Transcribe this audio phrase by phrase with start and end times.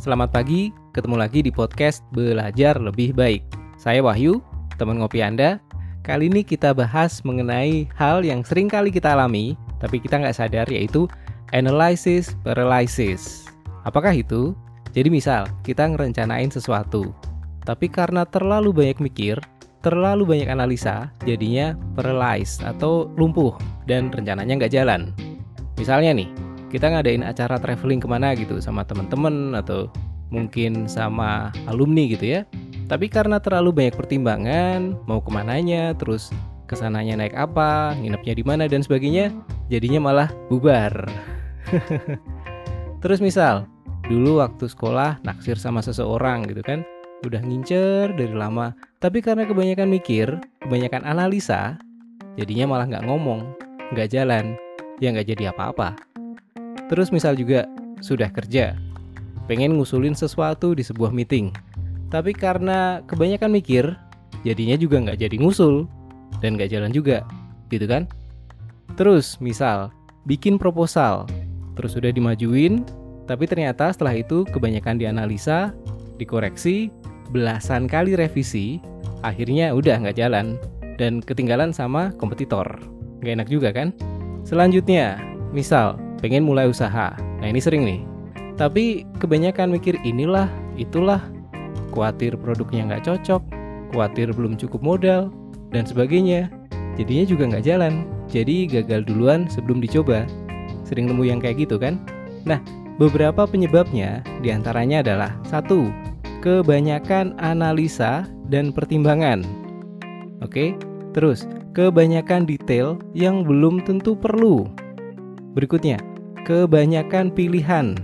[0.00, 3.44] Selamat pagi, ketemu lagi di podcast Belajar Lebih Baik.
[3.76, 4.40] Saya Wahyu,
[4.80, 5.60] teman ngopi Anda.
[6.00, 10.64] Kali ini kita bahas mengenai hal yang sering kali kita alami, tapi kita nggak sadar
[10.72, 11.04] yaitu
[11.52, 13.44] analysis paralysis.
[13.84, 14.56] Apakah itu?
[14.96, 17.12] Jadi misal, kita ngerencanain sesuatu,
[17.68, 19.36] tapi karena terlalu banyak mikir,
[19.84, 23.52] terlalu banyak analisa, jadinya paralyzed atau lumpuh
[23.84, 25.12] dan rencananya nggak jalan.
[25.76, 26.32] Misalnya nih,
[26.70, 29.90] kita ngadain acara traveling ke mana gitu sama teman-teman atau
[30.30, 32.40] mungkin sama alumni gitu ya.
[32.86, 36.30] Tapi karena terlalu banyak pertimbangan, mau ke mananya, terus
[36.66, 39.30] ke sananya naik apa, nginepnya di mana dan sebagainya,
[39.70, 41.06] jadinya malah bubar.
[43.02, 43.66] terus misal,
[44.06, 46.82] dulu waktu sekolah naksir sama seseorang gitu kan,
[47.22, 50.26] udah ngincer dari lama, tapi karena kebanyakan mikir,
[50.62, 51.78] kebanyakan analisa,
[52.34, 53.54] jadinya malah nggak ngomong,
[53.94, 54.58] nggak jalan,
[54.98, 56.09] ya nggak jadi apa-apa.
[56.90, 57.70] Terus misal juga
[58.02, 58.74] sudah kerja,
[59.46, 61.54] pengen ngusulin sesuatu di sebuah meeting.
[62.10, 63.94] Tapi karena kebanyakan mikir,
[64.42, 65.86] jadinya juga nggak jadi ngusul
[66.42, 67.22] dan nggak jalan juga,
[67.70, 68.10] gitu kan?
[68.98, 69.94] Terus misal
[70.26, 71.30] bikin proposal,
[71.78, 72.82] terus sudah dimajuin,
[73.30, 75.70] tapi ternyata setelah itu kebanyakan dianalisa,
[76.18, 76.90] dikoreksi,
[77.30, 78.82] belasan kali revisi,
[79.22, 80.58] akhirnya udah nggak jalan
[80.98, 82.66] dan ketinggalan sama kompetitor.
[83.22, 83.94] Nggak enak juga kan?
[84.42, 85.22] Selanjutnya,
[85.54, 87.16] misal pengen mulai usaha.
[87.16, 88.00] Nah ini sering nih.
[88.60, 90.46] Tapi kebanyakan mikir inilah,
[90.76, 91.24] itulah,
[91.96, 93.42] khawatir produknya nggak cocok,
[93.90, 95.32] khawatir belum cukup modal,
[95.72, 96.52] dan sebagainya.
[97.00, 98.04] Jadinya juga nggak jalan.
[98.28, 100.28] Jadi gagal duluan sebelum dicoba.
[100.84, 101.98] Sering nemu yang kayak gitu kan?
[102.44, 102.60] Nah,
[103.00, 105.88] beberapa penyebabnya di antaranya adalah satu,
[106.44, 109.40] kebanyakan analisa dan pertimbangan.
[110.44, 110.76] Oke,
[111.16, 114.68] terus kebanyakan detail yang belum tentu perlu.
[115.54, 115.98] Berikutnya,
[116.44, 117.96] kebanyakan pilihan.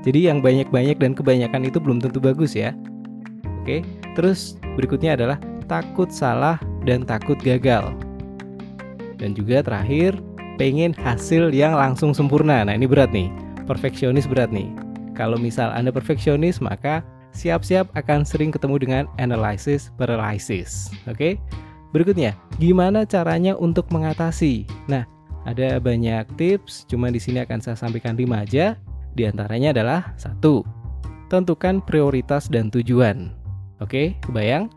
[0.00, 2.72] Jadi yang banyak-banyak dan kebanyakan itu belum tentu bagus ya.
[3.60, 3.84] Oke,
[4.16, 5.36] terus berikutnya adalah
[5.68, 6.56] takut salah
[6.88, 7.92] dan takut gagal.
[9.20, 10.16] Dan juga terakhir,
[10.56, 12.64] pengen hasil yang langsung sempurna.
[12.64, 13.28] Nah, ini berat nih.
[13.68, 14.72] Perfeksionis berat nih.
[15.12, 17.04] Kalau misal Anda perfeksionis, maka
[17.36, 20.88] siap-siap akan sering ketemu dengan analysis paralysis.
[21.04, 21.36] Oke?
[21.92, 24.64] Berikutnya, gimana caranya untuk mengatasi?
[24.88, 25.04] Nah,
[25.50, 28.78] ada banyak tips, cuma di sini akan saya sampaikan 5 aja.
[29.14, 30.62] Di antaranya adalah satu,
[31.26, 33.34] tentukan prioritas dan tujuan.
[33.82, 34.70] Oke, kebayang?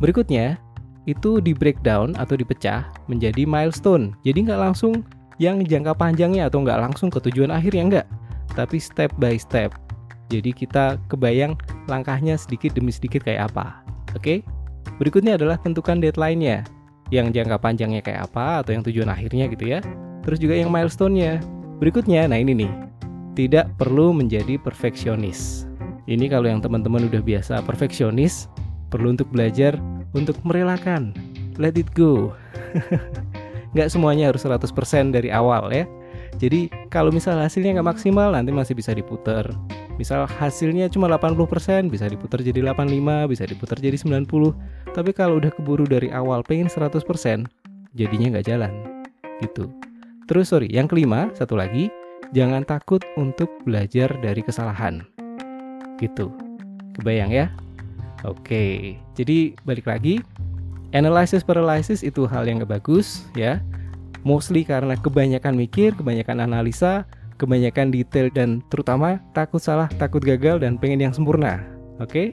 [0.00, 0.56] Berikutnya,
[1.04, 4.16] itu di breakdown atau dipecah menjadi milestone.
[4.24, 5.04] Jadi nggak langsung
[5.36, 8.06] yang jangka panjangnya atau nggak langsung ke tujuan akhirnya nggak,
[8.56, 9.74] tapi step by step.
[10.32, 13.84] Jadi kita kebayang langkahnya sedikit demi sedikit kayak apa.
[14.16, 14.40] Oke?
[14.96, 16.64] Berikutnya adalah tentukan deadline-nya
[17.12, 19.80] yang jangka panjangnya kayak apa atau yang tujuan akhirnya gitu ya.
[20.24, 21.40] Terus juga yang milestone-nya.
[21.78, 22.72] Berikutnya, nah ini nih,
[23.36, 25.68] tidak perlu menjadi perfeksionis.
[26.04, 28.48] Ini kalau yang teman-teman udah biasa perfeksionis,
[28.88, 29.76] perlu untuk belajar
[30.16, 31.12] untuk merelakan.
[31.60, 32.32] Let it go.
[33.74, 34.70] nggak semuanya harus 100%
[35.10, 35.84] dari awal ya.
[36.38, 39.46] Jadi kalau misal hasilnya nggak maksimal nanti masih bisa diputar.
[39.94, 44.26] Misal hasilnya cuma 80% bisa diputar jadi 85, bisa diputar jadi 90.
[44.90, 46.98] Tapi kalau udah keburu dari awal pengen 100%,
[47.94, 48.72] jadinya nggak jalan.
[49.38, 49.70] Gitu.
[50.24, 51.92] Terus sorry, yang kelima, satu lagi,
[52.32, 55.04] jangan takut untuk belajar dari kesalahan.
[56.00, 56.32] Gitu.
[56.96, 57.52] Kebayang ya?
[58.24, 60.24] Oke, jadi balik lagi,
[60.96, 63.60] analysis paralysis itu hal yang gak bagus ya.
[64.24, 67.04] Mostly karena kebanyakan mikir, kebanyakan analisa,
[67.36, 71.60] kebanyakan detail dan terutama takut salah, takut gagal dan pengen yang sempurna.
[72.00, 72.32] Oke?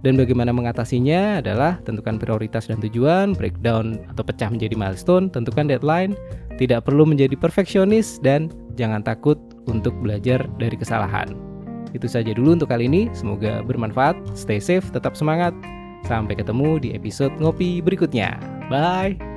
[0.00, 6.16] Dan bagaimana mengatasinya adalah tentukan prioritas dan tujuan, breakdown atau pecah menjadi milestone, tentukan deadline,
[6.60, 11.32] tidak perlu menjadi perfeksionis dan jangan takut untuk belajar dari kesalahan.
[11.96, 15.56] Itu saja dulu untuk kali ini, semoga bermanfaat, stay safe, tetap semangat.
[16.06, 18.38] Sampai ketemu di episode ngopi berikutnya.
[18.70, 19.29] Bye.